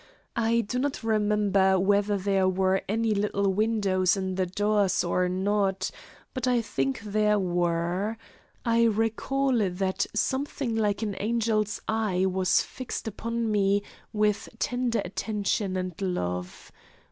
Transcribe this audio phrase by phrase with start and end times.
[0.35, 5.91] I do not remember whether there were any little windows in the doors or not,
[6.33, 8.17] but I think there were.
[8.65, 15.77] I recall that something like an angel's eye was fixed upon me with tender attention
[15.77, 16.71] and love.